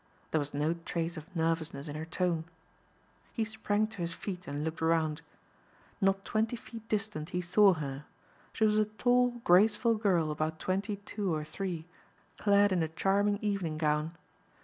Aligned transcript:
There 0.31 0.39
was 0.39 0.51
no 0.55 0.73
trace 0.73 1.15
of 1.15 1.29
nervousness 1.35 1.87
in 1.87 1.95
her 1.95 2.05
tone. 2.07 2.45
He 3.33 3.45
sprang 3.45 3.85
to 3.85 3.97
his 3.99 4.13
feet 4.13 4.47
and 4.47 4.63
looked 4.63 4.81
around. 4.81 5.21
Not 6.01 6.25
twenty 6.25 6.55
feet 6.55 6.89
distant 6.89 7.29
he 7.29 7.41
saw 7.41 7.75
her. 7.75 8.05
She 8.51 8.65
was 8.65 8.79
a 8.79 8.85
tall, 8.85 9.29
graceful 9.43 9.93
girl 9.93 10.31
about 10.31 10.57
twenty 10.57 10.95
two 10.95 11.31
or 11.31 11.43
three, 11.43 11.85
clad 12.39 12.71
in 12.71 12.81
a 12.81 12.87
charming 12.87 13.37
evening 13.43 13.77
gown. 13.77 14.17